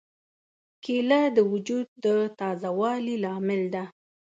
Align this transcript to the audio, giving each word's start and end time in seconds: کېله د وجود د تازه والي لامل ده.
کېله 0.83 1.21
د 1.35 1.37
وجود 1.51 1.87
د 2.03 2.07
تازه 2.39 2.69
والي 2.79 3.15
لامل 3.23 3.61
ده. 3.73 3.83